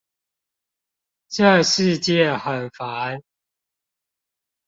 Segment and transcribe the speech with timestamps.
[1.27, 3.21] 這世界很煩